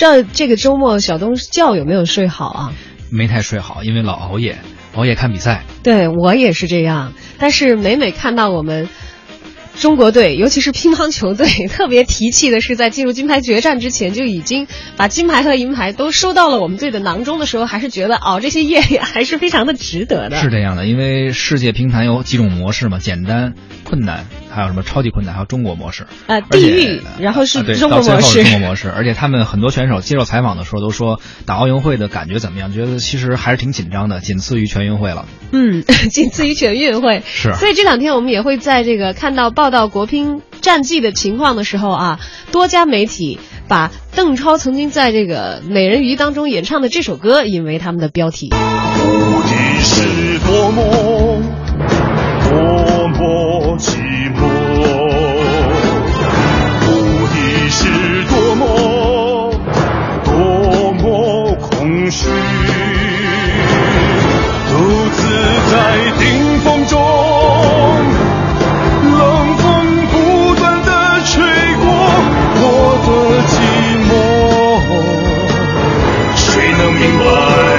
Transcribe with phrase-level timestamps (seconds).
[0.00, 2.72] 知道这个周末小东觉有没有睡好啊？
[3.10, 4.56] 没太睡好，因为老熬夜，
[4.94, 5.62] 熬夜看比赛。
[5.82, 8.88] 对我也是这样，但是每每看到我们。
[9.78, 14.66] 中国队，尤其是乒乓球队，特别提气的是，在进入金牌决战之前，就已经
[14.96, 20.36] 把金牌和银牌都收到了我们队的囊中的时候，还是觉得熬这些夜还是非常的值得的。
[20.36, 23.54] 是这样的，因为世界乒坛有几种模式嘛，简单、
[23.84, 26.06] 困难，还有什么超级困难，还有中国模式。
[26.26, 28.42] 呃，地狱，然后是中国模式。
[28.42, 32.70] 中国模式，而且他们很多选手接受采访的时候都说，打奥运会的感觉怎么样？
[32.70, 35.24] 觉得其实还是挺紧张的，仅次于全运会了。
[35.52, 37.22] 嗯， 仅次于全运会。
[37.24, 37.54] 是。
[37.54, 39.70] 所以这两天我们也会在这个看到报。
[39.70, 42.18] 道国乒战绩的情况的时候啊，
[42.50, 48.52] 多家媒体把邓超曾经在这个《美人鱼》当中演唱的这首歌引为他们的标题。
[48.52, 50.82] 无敌是多么
[77.00, 77.69] working wide.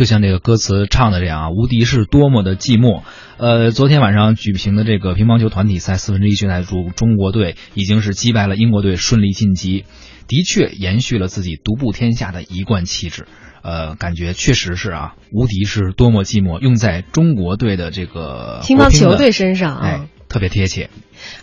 [0.00, 3.02] 就像这个歌词唱的这样啊，无敌是多么的寂寞。
[3.36, 9.84] 呃，昨天晚上举行的这个乒乓球团体赛四分之一决赛中，中国队已经是击败了英国队，顺利晋级，
[10.26, 13.26] 的确延续了自己独步天下的一贯气质。
[13.62, 20.06] 呃，感觉确实是啊，无敌是多么寂寞，用在中国队的这个乒乓球队身上啊。
[20.30, 20.88] 特别贴切，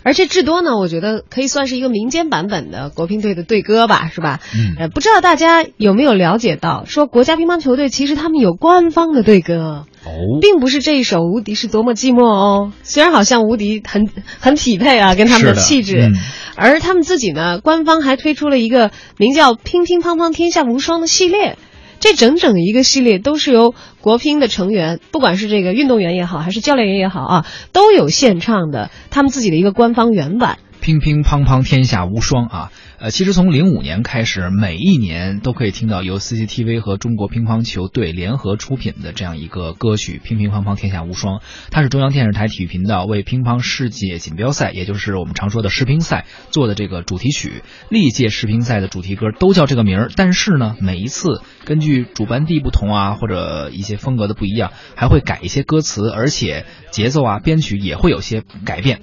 [0.02, 4.40] 而且至多呢，我觉得可以算是一个民间版本的国乒队的队歌吧，是吧？
[4.54, 9.84] 嗯，呃，不知道大家有没有了解到，说国家乒乓球队其实他们有官方的队歌。
[10.04, 14.08] 哦，并不是这一首《无敌是多么寂寞》哦，虽然好像无敌很
[14.40, 16.12] 很匹配啊，跟他们的气质，
[16.56, 21.58] 而他们自己呢，官方还推出了一个名叫《乒乒乓乓天下无双》的系列。
[22.00, 30.58] 这整整一个系列都是由国乒的成员，不管是这个运动员也好，还是教练员也好啊，都有献唱的他们自己的一个官方原版。
[30.80, 32.72] 乒乒乓乓天下无双啊！
[32.98, 41.38] 呃，其实从零五年开始，每一年都可以听到由 CCTV 和中国乒乓球队联合出品的这样一个歌曲《乒乒乓乓天下无双》，
[41.70, 47.62] 它是中央电视台体育频道为乒乓世界锦标赛，也就是我们常说的世乒赛做的这个主题曲。
[47.88, 59.00] 历届世乒赛的主题歌都叫这个名儿，但是呢，每一次根据主办地不同啊，或者一些风格的不一样，还会改一些歌词，而且节奏啊、编曲也会有些改变。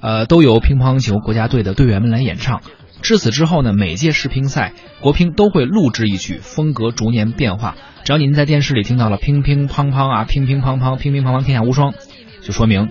[0.00, 2.60] 呃，都由乒乓球国家队的队员们来演唱。
[3.00, 7.76] 至此之后呢，每届世乒赛国乒都会录制一曲，风格逐年变化。
[8.04, 11.94] 只要您在电视里听到了乒乒乓乓啊，乒乒乓乓，乒乒乓乓，天下无双，
[12.42, 12.88] 就说明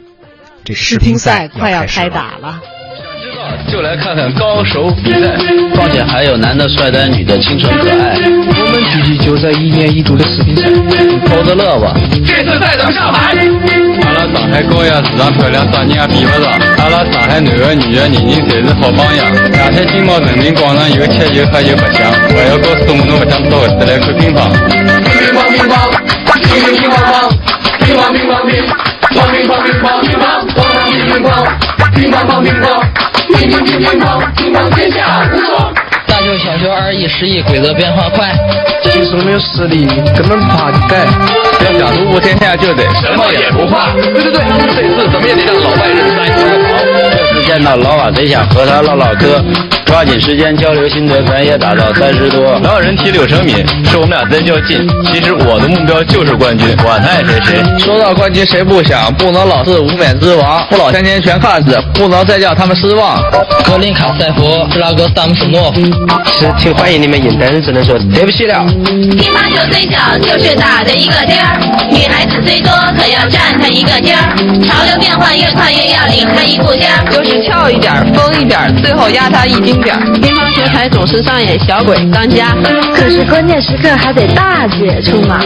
[0.64, 2.62] 这世乒赛快要开打了。
[3.68, 5.36] 就来看看高手比赛，
[5.76, 8.18] 况且还有男的帅呆，女的清纯可爱。
[8.20, 10.64] 我们聚集就在一年一度的世乒赛，
[11.28, 11.94] 偷着乐吧。
[12.26, 13.36] 这次赛怎么上海？
[14.06, 16.52] 阿拉上海高雅市场漂亮，啥人也比不上。
[16.78, 19.26] 阿拉上海男的女的，人人侪是好榜样。
[19.54, 24.38] 上海金茂人民广场有吃有喝有白相，不要告诉我，侬不想到何时来看乒乓？
[24.68, 24.76] 乒
[25.34, 25.74] 乓乒乓，
[26.42, 27.16] 乒乒乒乓乓，
[27.84, 28.52] 乒乓乒乓乒，
[29.12, 30.26] 乓乒乓乒乓乒乓，
[30.56, 31.30] 乓乓乒乒乓，
[31.96, 32.66] 乒乓乓乒乓。
[33.38, 35.72] 乒乒乒乒乓，乒乓天下无双。
[36.08, 38.34] 大球小球二亿十亿，规则变化快。
[38.82, 41.06] 其实没有实力，根本不怕改。
[41.64, 43.94] 要想独步天下，就得什么也不怕。
[43.94, 44.42] 对对对，
[44.76, 46.82] 这次怎么也得让老外认识一下好。
[47.12, 49.44] 这次见到老瓦，贼想和他唠唠嗑。
[49.88, 52.60] 抓紧时间交流心得，咱也打到 三十多。
[52.62, 54.86] 老有人提柳成敏，说我们俩真较劲。
[55.12, 57.64] 其实我的目标就是冠军，管他爱谁谁。
[57.80, 59.12] 说到冠军谁不想？
[59.16, 63.22] 不能老是无冕之王，不老天天全看着，不能再叫他们失望。
[63.64, 65.82] 格林卡塞夫，布拉格萨姆斯诺夫，
[66.26, 68.66] 其实挺欢迎你们赢，但是只能说对不起了。
[69.18, 71.58] 乒乓球最小就是打的一个颠儿，
[71.90, 74.36] 女孩子最多可要站它一个尖儿。
[74.68, 80.02] 潮流变化越快越要领它一步尖儿，就是翘一点，疯一点，最后压它一丁点儿。
[80.20, 82.56] 乒乓球台总是上演小鬼当家，
[82.96, 85.40] 可是关键时刻还得大姐出马。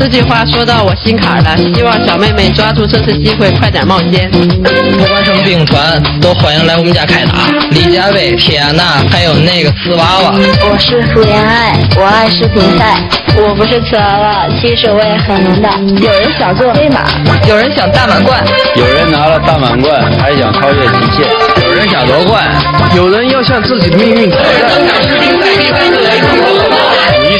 [0.00, 4.30] 这句话说到我心坎了，希望小妹妹抓住这次机会，快点冒尖。
[4.30, 7.32] 不管什么兵团，都欢迎来我们家开打。
[7.70, 10.34] 李佳薇、铁安娜，还有那个瓷娃娃。
[10.70, 12.96] 我是傅园爱，我爱视频赛。
[13.34, 15.70] 我不是瓷娃娃，其实我也很能打。
[16.00, 17.00] 有人想做黑马，
[17.48, 18.42] 有人想大满贯，
[18.76, 21.26] 有人拿了大满贯还想超越极限，
[21.82, 22.44] 有人想夺冠，
[22.94, 24.48] 有人要向自己的命运挑战。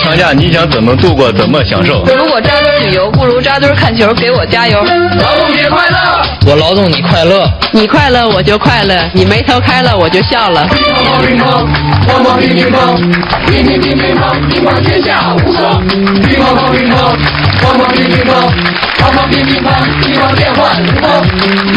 [0.03, 2.05] 长假你想怎么度过，怎么享受？
[2.05, 4.83] 如果扎堆旅游不如扎堆看球，给我加油！
[4.83, 6.23] 劳动节快乐！
[6.45, 10.67] 我劳动你快乐，你快乐我就快乐，你眉头开了我就笑了。
[10.67, 11.67] 乒乓乒乓，
[12.09, 12.99] 乓乓乒乒乓，
[13.47, 15.81] 乒乒乒乒乓，乒乓天下无双。
[15.87, 17.17] 乒乓乓乒乓，
[17.63, 18.51] 乓乓乒乒乓，
[18.99, 19.71] 乓乓乒乒乓，
[20.03, 21.23] 乒乓变幻无方。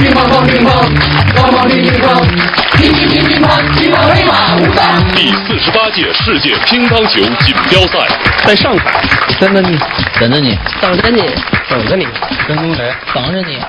[0.01, 0.69] 乒乓乓乒乓，
[1.35, 2.07] 乓乓乒乒乓，
[2.77, 4.83] 乒乒乒乒乓，乒乓黑马无双。
[5.13, 7.99] 第四十八届世界乒乓球锦标赛
[8.45, 9.01] 在上海，
[9.39, 9.77] 等着你，
[10.19, 11.21] 等着你，等着你，
[11.69, 12.07] 等着你，
[12.47, 12.93] 跟踪谁？
[13.13, 13.59] 等着你。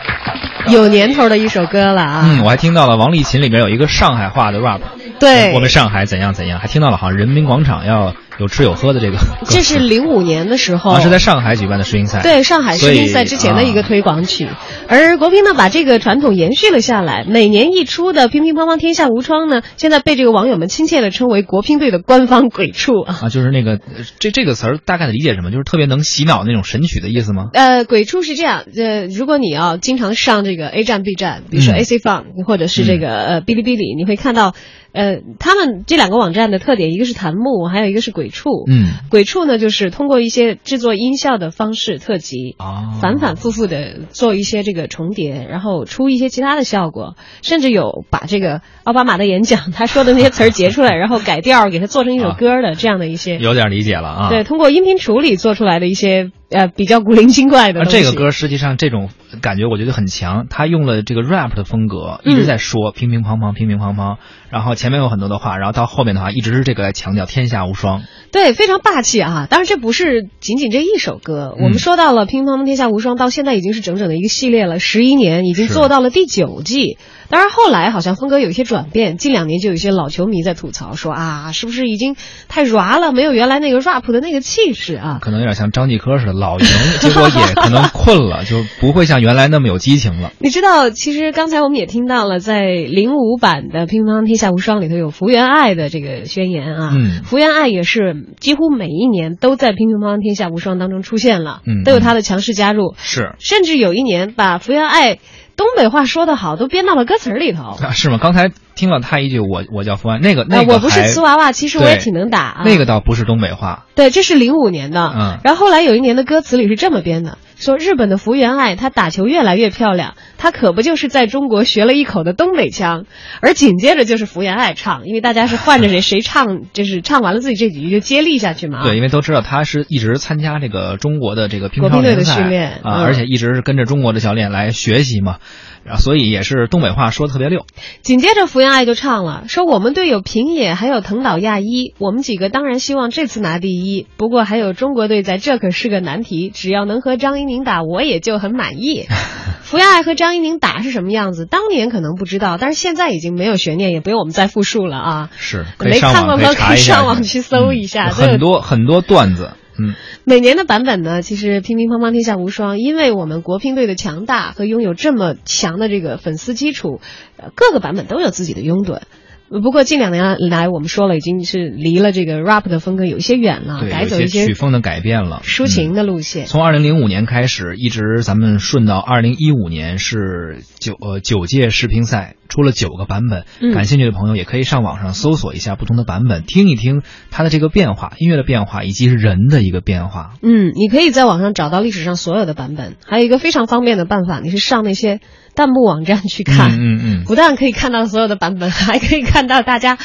[0.73, 2.23] 有年头的一首歌了啊！
[2.25, 4.81] 嗯，我还听到了王丽琴里边有一个上海话的 rap，
[5.21, 9.19] 对，我们上海怎样怎样，还听到了好像人民广场要有吃有喝的这个。
[9.49, 12.23] 这是零五年的时候，啊，是在上海举办的世乒赛。
[12.23, 17.25] 对，上海世乒赛之前的一个推广曲，啊、而国乒呢把这个传统延续了下来。
[17.29, 23.19] 每年一出的乒乒乓乓天下无双呢，现在被这个网友们亲切的称为国乒队的官方鬼畜啊。
[23.23, 23.79] 啊，就是那个
[24.19, 25.51] 这这个词儿大概的理解什么？
[25.51, 27.45] 就是特别能洗脑那种神曲的意思吗？
[27.53, 31.43] 呃，鬼畜是这样，呃，如果你要经常上这个 A 站、B 站。
[31.51, 34.55] 比如说 AC Fun、嗯、或者是这个呃哔哩哔哩，你会看到，
[34.97, 38.65] 呃，他们这两个网站的特点，一个是弹幕，还有一个是鬼畜。
[38.67, 53.37] 嗯，鬼畜呢，就是通过一些制作音效的方式特辑，哦、反反复复的做一些这个重叠，然后出一些其他的效果，甚至有把这个奥巴马的演讲他说的那些词儿截出来，然后改调给它做成一首歌的、啊、这样的一些。
[53.37, 54.29] 有点理解了啊。
[54.31, 56.31] 对，通过音频处理做出来的一些。
[56.49, 57.81] 呃，比较古灵精怪的。
[57.81, 59.11] 而这个歌实际上这种
[59.43, 64.19] 感觉我觉得很强，他用了这个 rap 的风格，嗯一直在说乒乒乓乓，乒乒乓乓，
[64.51, 68.03] 然后前面有很多的话，然后到后面的话一直是这个来强调天下无双。
[68.31, 69.47] 对，非常霸气啊！
[69.49, 76.99] 当然这不是仅仅这一首歌，嗯、我们说到了乒乓乓天下无双，到现在已经是整整的一个系列了，十一年，已经做到了第九季。
[77.29, 82.17] 当然后来好像风格有一些转变，近两年就有一些老球迷在吐槽说啊，是不是已经
[82.49, 85.19] 太 ra 了，没有原来那个 rap 的那个气势啊？
[85.21, 86.67] 可能有点像张继科似的老赢，
[87.01, 90.33] 结果也可能困了，就不会像原来那么有激情了。
[90.41, 105.19] 你知道，其实刚才我们也听到了，在零五版的《乒乓天下无双》里头有福原爱的这个宣言啊，嗯，福原爱也是几乎每一年都在《乒乒乓乓天下无双》当中出现了，嗯，都有她的强势加入，是，甚至有一年把福原爱。
[105.57, 107.91] 东北话说得好，都编到了歌词里头 啊？
[107.93, 108.19] 是吗？
[108.21, 112.63] 刚才听了他一句，我我叫福安，那个那个、啊、我不是瓷娃娃，其实我也挺能打、啊。
[112.65, 115.13] 那个倒不是东北话，对，这是零五年的。
[115.17, 120.15] 嗯，然后后来有一年的歌词里是这么编的：说日本的福原爱，她打球越来越漂亮，
[120.47, 123.05] 她可不就是在中国学了一口的东北腔。
[123.41, 128.85] 而紧接着就是福原爱唱，因为大家是换着谁谁唱， 就是唱完了自己这几句就接力下去嘛。
[128.85, 135.39] 对，因为都知道他是一直参加这个中国的这个乒乓队的训练啊、嗯，而且一直是跟着中国的教练来学习嘛。
[135.89, 137.65] 啊，所以也是东北话说的特别溜。
[138.03, 144.07] 紧接着福原爱就唱了，说我们队有平野，还有藤岛亚一，我们几个当然希望这次拿第一。
[144.17, 146.51] 不过还有中国队在，这可是个难题。
[146.51, 149.07] 只要能和张怡宁打，我也就很满意。
[149.63, 151.45] 福原爱和张怡宁打是什么样子？
[151.45, 155.31] 当年可能不知道，但是现在已经没有悬念，也不用我们再复述了啊。
[155.37, 159.53] 是，没看过吗可以上网去搜一一下，嗯、很多很多段子。
[159.79, 167.01] 嗯，每年的版本呢，其实乒乒乓乓天下无双，因为我们国乒队的强大和拥有这么强的这个粉丝基础，
[167.37, 169.03] 呃，各个版本都有自己的拥趸。
[169.49, 176.47] 不过近两年来，我们说了，已经是离了这个 rap 的风格有一些远了，改走一些曲风的改变了，抒情的路线。
[176.47, 183.45] 嗯、从二零零五年开始，一直咱们顺到二零一五年是九呃九届世乒赛，出了九个版本。
[183.61, 190.33] 嗯、感兴趣的朋友也可以上网上搜索一下不同的版本，听一听它的这个变化，音乐的变化以及是人的一个变化。
[190.43, 195.21] 嗯，你可以在网上找到历史上所有的版本，还有一个非常方便的办法，你是上那些。
[195.57, 199.99] 弹幕网站去看，嗯嗯嗯，不但可以看到所有的版本，还可以看到大家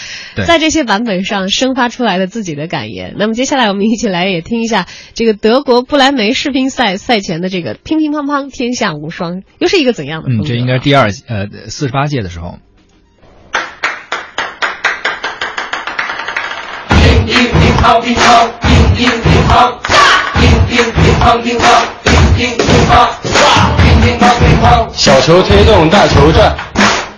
[0.47, 3.13] 在这些版本上生发出来的自己的感言。
[3.19, 10.43] 那么接下来我们一起来也听一下这个德国不莱梅世乒赛赛前的这个乒乒乓乓天下无双，又是一个怎样的风格？
[10.45, 12.57] 嗯，这应该是第二呃四十八届的时候。
[16.89, 19.75] 乒乒乒乓乒乓，乒乒乒乓，
[20.39, 21.65] 乒乒乒乓乒乓，
[22.05, 23.09] 乒乒乒乓，
[23.77, 24.87] 乒乒乓乒乓。
[24.93, 26.55] 小球推动大球转，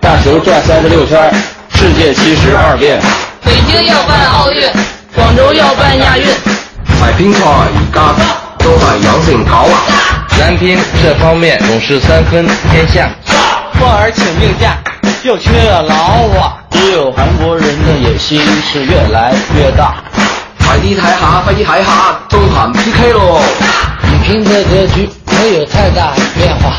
[0.02, 1.34] 大球转三十六圈，
[1.74, 3.00] 世界七十二变。
[3.44, 4.70] 北京要办奥运，
[5.16, 6.26] 广州要办亚运。
[7.00, 8.14] 买乒赛而家
[8.60, 9.76] 都系有成狗啊！
[10.40, 13.10] 男乒这方面总是三分天下。
[13.80, 14.78] 霍儿请病假，
[15.24, 15.96] 又缺了劳
[16.40, 16.58] 啊！
[16.72, 19.96] 只有韩国人的野心是越来越大。
[20.66, 23.42] 快啲睇下，快啲睇下，中韩 PK 咯！
[24.04, 25.10] 你拼的格局
[25.44, 26.72] 没有太大变化。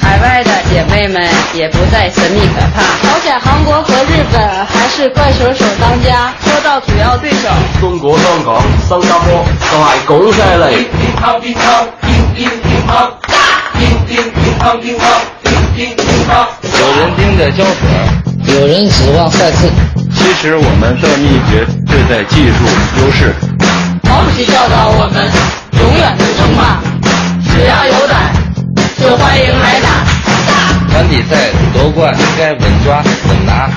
[0.00, 2.80] 海外的姐妹们也不再神秘可怕。
[3.06, 6.32] 朝鲜、韩国和日本还是怪手手当家。
[6.42, 10.70] 说到主要对手，中国、香港、新加坡都系拱晒嚟。
[10.70, 13.10] 乒乓乒乓乒乒乒乓，
[13.78, 15.04] 乒乒乒乓乒乓
[15.44, 16.48] 乒乒乒乓。
[16.80, 19.68] 有人盯着胶水，有人指望赛制。
[20.16, 22.64] 其实我们的秘诀就在技术
[23.02, 23.34] 优势。
[24.04, 25.30] 毛主席教导我们，
[25.78, 26.80] 永远不称霸，
[29.10, 29.88] 就欢迎来打。
[30.92, 33.68] 团体赛夺冠应该稳抓稳拿。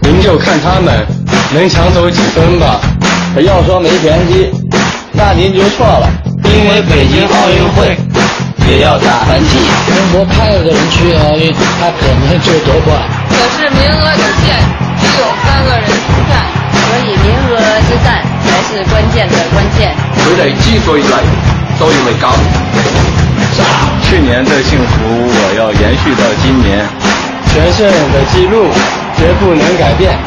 [0.00, 1.06] 您就看他们
[1.52, 2.80] 能抢走几分吧。
[3.44, 4.50] 要说没拳击，
[5.12, 6.08] 那您就错了，
[6.44, 7.94] 因为北京奥运会
[8.70, 9.68] 也要打团体。
[9.84, 12.96] 中国派了个人去奥运，他可能就夺冠。
[13.28, 14.64] 可是名额有限，
[14.96, 19.92] 只有三个人出战，所以名额之战才是关键的关键。
[20.24, 21.20] 佢哋之所以嚟，
[21.78, 22.32] 都要嚟搞。
[24.10, 26.84] 去年的幸福我要延续到今年，
[27.46, 28.66] 全胜的记录
[29.16, 30.18] 绝不能改变。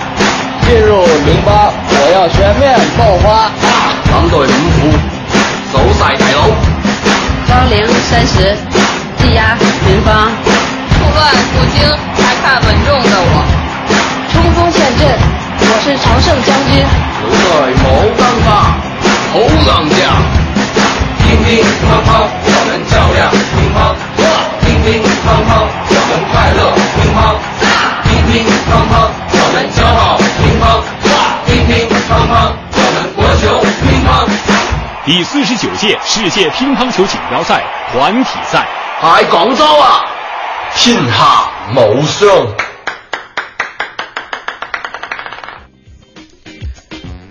[0.63, 3.51] 进入零八，我要全面爆发。
[4.09, 4.87] 狼队五虎，
[5.73, 6.47] 走晒大佬。
[7.51, 8.55] 高龄三十，
[9.19, 9.57] 技压
[9.91, 10.31] 云芳。
[10.95, 11.83] 处乱不惊，
[12.23, 13.43] 还看稳重的我。
[14.31, 15.11] 冲锋陷阵，
[15.59, 16.87] 我是常胜将军。
[17.19, 17.85] 好耐冇
[18.15, 18.79] 更化，
[19.33, 20.42] 好硬仗。
[21.33, 23.77] 乒乒乓乓，我们较量乒乓。
[24.61, 25.51] 乒乒乓乓，
[25.89, 26.61] 我们快乐
[26.93, 27.17] 乒乓。
[28.03, 28.93] 乒乒乓乓，
[29.33, 30.63] 我们骄傲乒乓。
[31.47, 33.43] 乒乒乓乓，我们国球
[33.81, 34.07] 乒乓。
[35.05, 38.67] 第四十九届世界乒乓球锦标赛团体赛
[39.01, 40.05] 喺广州啊，
[40.75, 42.72] 天下无双。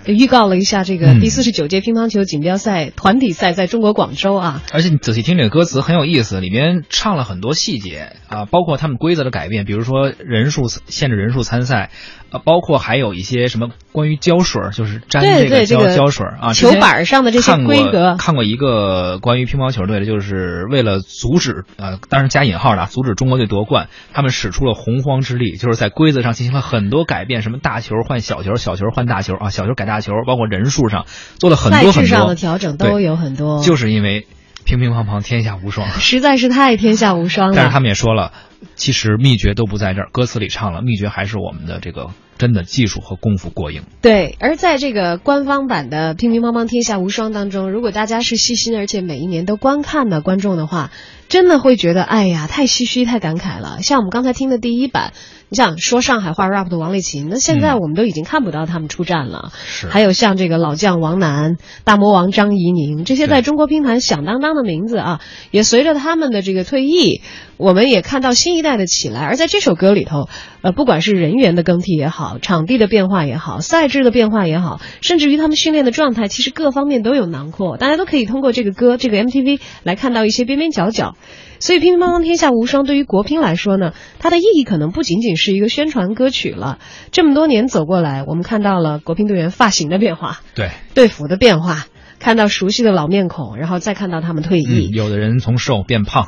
[0.05, 0.99] 预告了一下这嗯。
[0.99, 11.91] 个第四十九届乒乓球锦标赛团体赛在中国广州啊，而且你仔细听这个歌词很有意思，里面唱了很多细节啊，包括他们规则的改变，比如说人数限制人数参赛，
[12.33, 31.05] 啊，包括还有一些什么关于胶水，就是粘对这个胶对这个胶水啊，球板上的这些规格看过一个关于乒乓球队的，就是为了阻止呃，当然加引号的啊阻止中国队夺冠，他们使出了洪荒之力，就是在规则上进行了很多改变，什么大球换小球，小球换大球啊，小球改大球，包括人数上
[31.37, 34.25] 做了很多很多上的调整都有很多，就是因为
[34.65, 35.87] 乒乒乓乓天下无双。
[35.89, 37.53] 实在是太天下无双了。
[37.55, 38.31] 但是他们也说了，
[38.75, 43.83] 其实秘诀都不在这儿，歌词里唱了，秘诀还是我们的这个真的技术和功夫过硬。
[44.01, 50.91] 对，而在这个官方版的《乒乒乓乓天下无双》当中，如果大家是细心而且每一年都观看的观众的话，
[51.29, 53.81] 真的会觉得，哎呀，太唏嘘、太感慨了。
[53.81, 55.13] 像我们刚才听的第一版，
[55.49, 59.51] 你想说上海话 rap 的王励勤，那现在我们都已经看不到他们出战了。
[59.65, 67.21] 是还有像这个老将王楠、大魔王张怡宁，这些在中国乒坛响当当的名字啊，也随着他们的这个退役，
[67.57, 69.21] 我们也看到新一代的起来。
[69.21, 70.29] 而在这首歌里头，
[70.61, 81.15] 呃，不管是人员的更替也好，场地的变化也好，赛制的变化也好，甚至于他们训练的状态，其实各方面都有囊括，大家都可以通过这个歌、这个 MTV 来看到一些边边角角。
[81.59, 86.77] 所以，乒乒乓乓天下无双对于国乒来说呢，它的意义可能不仅仅是一个宣传歌曲了。
[87.11, 91.85] 这么多年走过来，我们看到了国乒队员发型的变化，对，队服的变化，
[92.19, 94.89] 看到熟悉的老面孔，然后再看到他们退役。
[94.91, 96.27] 嗯，有的人从瘦变胖，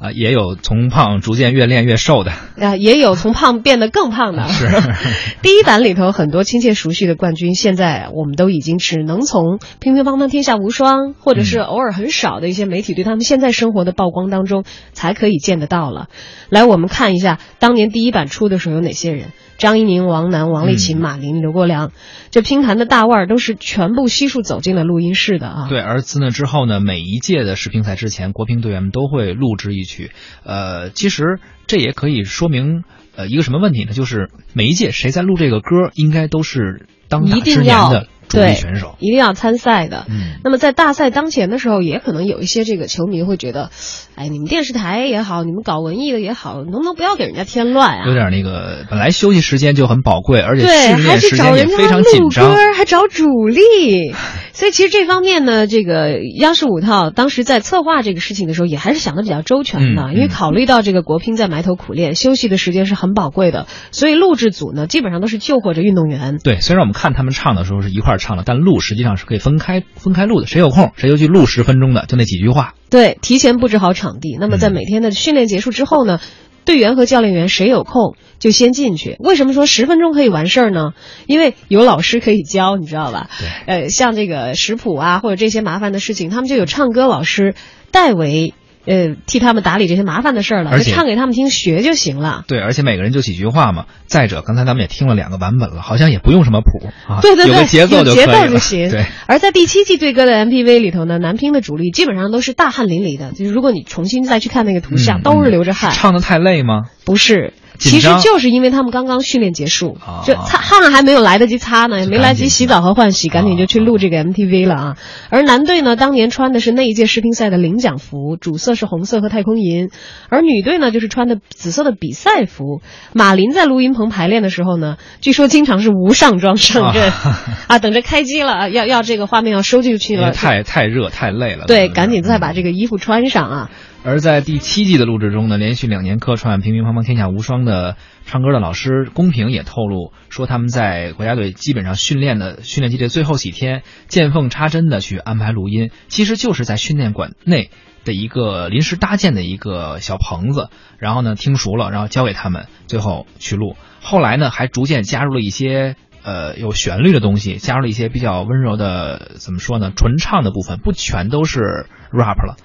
[0.00, 2.32] 啊、也有从胖逐渐越练越瘦的。
[2.60, 4.46] 啊，也有从胖变得更胖的。
[4.50, 4.66] 是
[5.42, 16.08] 第一版里头很多亲切熟悉的冠军，现在我们都已经只能从乒乒乓乓天下无双，或者是偶尔很少的一些媒体对他们现在生活的曝光当中才可以见得到了。
[16.50, 19.28] 来，我们看一下当年第一版出的时候有哪些人：
[19.62, 21.92] 张怡宁、王楠、王励勤、马琳、刘国梁，
[22.32, 25.68] 这乒坛的大腕儿都是全部悉数走进了录音室的啊。
[25.68, 30.10] 对，而自那之后呢，每一届的世乒赛之前，国乒队员们都会录制一曲。
[30.42, 31.38] 呃，其实
[31.68, 32.82] 这也可以说明
[33.14, 33.92] 呃一个什么问题呢？
[33.92, 38.96] 就是每一届谁在录这个歌，应该都是当打之年要的主力对选手。
[38.98, 40.06] 一定要参赛的。
[40.08, 43.70] 嗯，那么在大赛当前的时候，也可能有一些这个球迷会觉得，
[44.14, 48.06] 哎，你们电视台也好，你们搞文艺的也好，能不能不要给人家添乱啊？
[48.06, 54.14] 有点那个，本来休息时间就很宝贵，而且对，训还练时间也去找人家非常紧录张歌。，还找主力，
[54.52, 66.38] 所以其实这方面呢，这个央视五套当时在策划这个事情的时候，也还是想的比较周全的，因为考虑到这个国乒在埋头苦练，休息的时间是很宝贵的，所以录制组呢基本上都是救活着运动员。
[66.42, 72.74] 对，虽然我们看他们唱的时候是一块唱了，但录实际上是可以分开分开录的，谁有空谁就去录十分钟的，就那几句话。
[72.88, 76.20] 对，提前布置好场地，那么在每天的训练结束之后呢？
[76.64, 79.16] 队员和教练员谁有空就先进去。
[79.18, 80.92] 为什么说十分钟可以完事儿呢？
[81.26, 83.28] 因为有老师可以教，你知道吧？
[83.40, 83.48] 对。
[83.66, 87.56] 呃，像这个食谱啊，或者这些麻烦的事情，他们就有唱歌老师
[87.90, 88.54] 代为。
[88.84, 92.44] 呃，替他们打理这些麻烦的事儿了，就唱给他们听学就行了。
[92.48, 93.86] 对，而且每个人就几句话嘛。
[94.06, 98.90] 再者，刚才咱们也听了两个版本了，好像也不用什么谱啊，对对对，有个节奏就节奏就行。
[98.90, 99.06] 对。
[99.26, 105.92] 而在第七季对歌的 MPV 里头呢，男乒的主力基本上都是大汗淋漓的，就是如果你重新再去看那个图像，都是流着汗。
[105.92, 106.82] 唱的太累吗？
[107.04, 107.54] 不是。
[107.90, 114.96] 其实就是因为他们刚刚训练结束，就擦汗还没有来得及擦呢，也没来得及洗澡和换洗，赶紧就去录这个 MTV 了啊。
[115.30, 119.88] 而男队呢，当年穿的是那一届世乒赛的领奖服，主色是红色和太空银；
[120.28, 122.80] 而女队呢，就是穿的紫色的比赛服。
[123.12, 127.10] 马林在录音棚排练的时候呢，据说经常是无上装上阵
[127.66, 133.70] 啊，等着开机了，要要这个画面要收进去了，太太热太累了，对，赶紧再把这个衣服穿上啊。
[134.04, 147.70] 而在第七季的录制中呢，连续两年客串《乒乒乓乓天下无双》的唱歌的老师公平也透露说，他们在国家队基本上训练的训练季的最后几天，见缝插针的去安排录音，其实就是在训练馆内
[148.04, 150.68] 的一个临时搭建的一个小棚子，
[150.98, 153.76] 然后呢听熟了，然后交给他们，最后去录。
[154.00, 155.94] 后来呢，还逐渐加入了一些
[156.24, 162.56] 呃有旋律的东西，加入了一些比较温柔的，怎么说呢，纯唱的部分，不全都是 rap 了。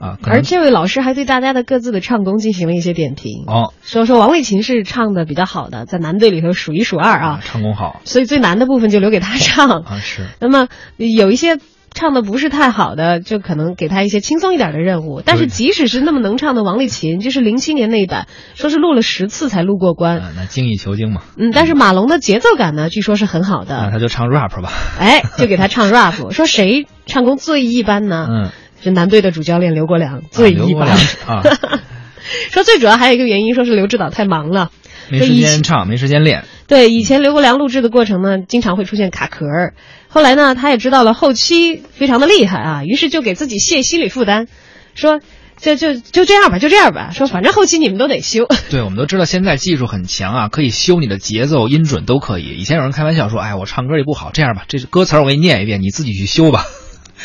[0.00, 10.26] 啊，而这位老师还对大家的各自的唱功进行了一些点评哦，说说王卫琴是唱的比较好的，在男队里头数一数二啊，唱功好，所以最难的部分就留给他唱 啊是。
[10.40, 11.58] 那么有一些
[11.90, 15.22] 唱的不是太好的，就可能给他一些轻松一点的任务。
[15.24, 21.22] 但是即使是那么能唱的王丽琴，就是零七年那一版，说是录了十次才录过关，那精益求精嘛。
[21.36, 24.70] 嗯，但是马龙的节奏感呢，据说是很好的，那他就唱 rap 吧。
[25.00, 28.26] 哎，就给他唱 rap， 说谁唱功最一般呢？
[28.30, 28.50] 嗯。
[28.82, 30.88] 是男队的主教练刘国梁最一般
[31.26, 31.42] 啊，
[32.52, 34.70] 说最主要还有一个原因，说是刘指导太忙了，
[35.10, 36.44] 没时间唱，没时间练。
[36.66, 39.74] 对，以前刘国梁录制的过程呢，经常会出现卡壳儿。
[40.08, 44.46] 后来呢，他也知道了后期非常的厉害啊，于是就给自己卸心理负担，
[44.94, 45.20] 说
[45.56, 48.46] 就就就这样吧，就这样吧，说反正后期你们都得修。
[48.70, 52.56] 对，我们都知道现在技术很强啊，可以修你的节奏、音准都可以。
[52.58, 56.66] 以前有人开玩笑说，哎，我唱歌也不好，这样吧，这歌词我给你念一遍，你自己去修吧。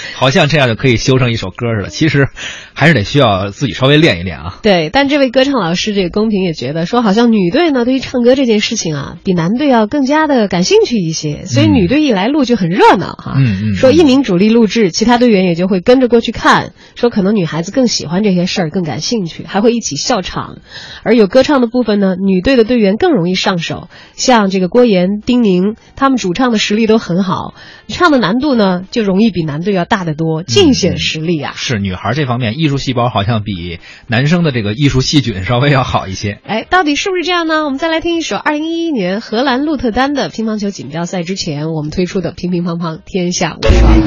[0.15, 2.27] 好像这样就可以修成一首歌似的，其实
[2.73, 4.60] 还是得需要自己稍微练一练啊。
[4.62, 13.36] 对，但这位歌唱老师这个公平也觉得说，好像女队呢对于唱歌这件事情啊，比男队要更加的感兴趣一些，所以女队一来录就很热闹哈。
[13.38, 13.75] 嗯嗯。
[13.75, 16.73] 说一名主力录制，其他队员也就会跟着过去看。
[16.95, 20.58] 说可能女孩子更喜欢这些事儿，更感兴趣，还会一起笑场。
[21.03, 27.53] 而有歌唱的部分呢，女队的队员更容易上手，像这个郭岩、丁宁，他们主唱的实力都很好，
[27.88, 29.83] 唱的难度呢就容易比男队要。
[29.86, 31.54] 大得多，尽显实力啊！
[31.56, 36.39] 是女孩这方面艺术细胞好像比男生的这个艺术细菌稍微要好一些。
[36.46, 37.65] 哎，到底是不是这样呢？
[37.65, 44.00] 我们再来听一首二零一一年荷兰鹿特丹的乒乓球锦标赛之前我们推出的《乒乒乓乓天下无双》。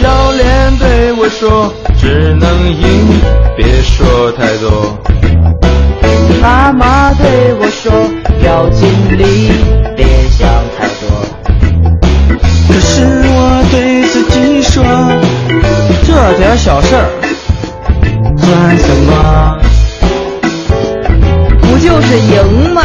[0.00, 1.85] 教练对我说。
[2.06, 3.20] 只能赢，
[3.56, 4.96] 别说太多。
[6.40, 7.92] 妈妈对我说，
[8.44, 8.88] 要尽
[9.18, 9.50] 力，
[9.96, 11.02] 别想太多。
[12.68, 14.84] 可是我对自己说，
[16.06, 17.10] 这点小事儿
[18.38, 19.58] 算什么？
[21.60, 22.82] 不就是赢吗？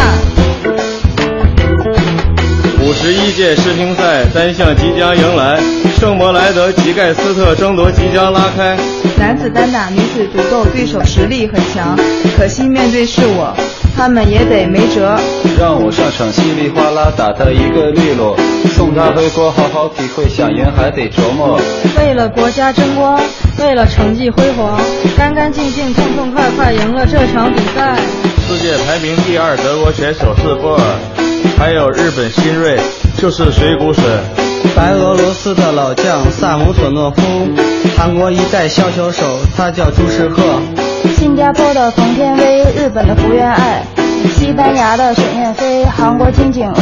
[3.31, 5.57] 五十一届世乒赛单项即将迎来，
[5.97, 8.75] 圣莫莱德及盖斯特争夺即将拉开。
[9.17, 11.97] 男子单打、女子独斗，对手实力很强，
[12.37, 13.55] 可惜面对是我，
[13.95, 15.17] 他们也得没辙。
[15.57, 18.35] 让我上场稀里哗啦打他一个利落，
[18.75, 21.57] 送他回国好好体会，想赢还得琢磨。
[21.97, 23.17] 为了国家争光，
[23.59, 24.77] 为了成绩辉煌，
[25.17, 27.95] 干干净净、痛痛快快赢了这场比赛。
[28.45, 30.83] 世界排名第二德国选手是波尔，
[31.57, 32.77] 还有日本新锐
[33.17, 34.01] 就是水谷隼，
[34.75, 37.21] 白俄罗斯的老将萨姆索诺夫。
[37.97, 40.41] 韩国一代削球手，他叫朱世赫；
[41.15, 43.83] 新加坡的冯天薇，日本的福原爱，
[44.29, 46.81] 西班牙的沈燕飞，韩国金景娥。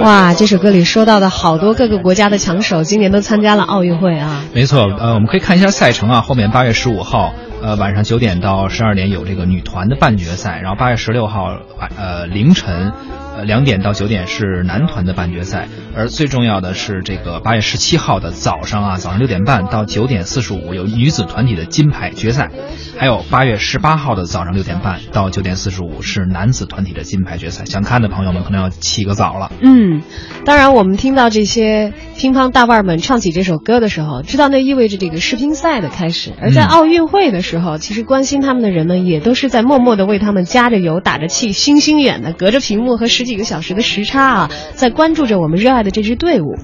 [0.00, 4.42] 哇，这首歌里说到的好多各个国家的强手，今年都参加了奥运会啊。
[4.52, 7.32] 没错，呃，我们可以看一下赛程啊，后面八月十五号。
[7.62, 11.44] 呃，晚上九点到十二点有这个女团的半决赛，然后八月十六号
[11.78, 12.92] 晚呃凌晨，
[13.36, 22.50] 呃两点到九点是男团的半决赛，而最重要的是这个八月十七号的早上啊，早上六点半到九点四十五有女子团体的金牌决赛，
[22.98, 29.52] 还有八月十八号的早上六点半到九点四十五是男子团体的金牌决赛，想看的朋友们可能要起个早了。
[29.60, 30.02] 嗯，
[30.44, 37.78] 当然我们听到这些乒乓大腕们唱起这首歌的时候，知道那意味着这个世乒赛的开始，而在奥运会的时候。
[37.84, 46.56] 其实关心他们的人们也都是在默默的为他们加着油、打着气，星星眼的隔着屏幕和十几个小时的时差啊，在关注着我们热爱的这支队伍。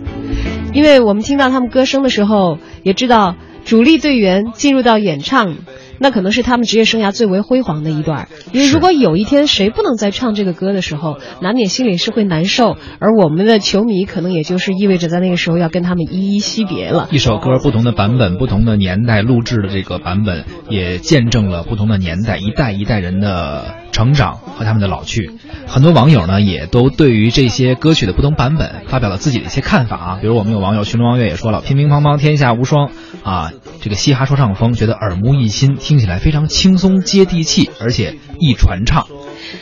[0.73, 5.57] 因为我们听到他们歌声的时候，也知道主力队员进入到演唱。
[6.03, 17.09] 那可能是他们职业生涯最为辉煌的一段，因为如果有一天谁不能再唱这个歌的时候，难免心里是会难受，而我们的球迷可能也就是意味着在那个时候要跟他们依依惜别了。
[17.11, 25.31] 一首歌不同的版本、不同的年代录制的这个版本，也见证了不同的年代一代一代人的成长和他们的老去。
[25.67, 32.91] 很多网友呢也都对于这些歌曲的不同版本发表了自己的一些看法啊，比如我们有网友群龙王月也说了：“乒乒乓乓天下无双
[33.23, 39.07] 啊，这个嘻哈说唱风觉得耳目一新。”听起来非常轻松接地气，而且易传唱。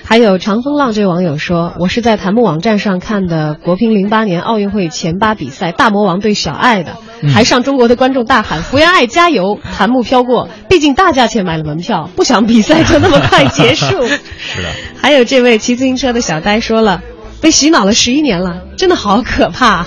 [0.04, 6.96] 还有长风浪这位网友说：“我是在弹幕网站上看的国乒零八年奥运会前八比赛，大魔王对小爱的，
[7.32, 10.48] 还上中国的观众大喊‘福原爱加油’，弹幕飘过。
[10.68, 13.86] 毕竟大价钱买了门票，不想比赛就那么快结束。
[14.38, 14.68] 是的。
[15.00, 17.02] 还有这位骑自行车的小呆说了
[17.40, 19.86] ：‘被洗脑了十一年了，真的好可怕。’